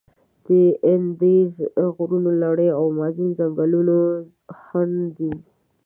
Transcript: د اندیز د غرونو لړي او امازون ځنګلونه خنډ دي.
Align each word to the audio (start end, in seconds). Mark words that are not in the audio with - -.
د 0.45 0.47
اندیز 0.91 1.47
د 1.77 1.79
غرونو 1.95 2.31
لړي 2.43 2.67
او 2.77 2.83
امازون 2.91 3.29
ځنګلونه 3.39 3.95
خنډ 4.59 4.97
دي. 5.17 5.33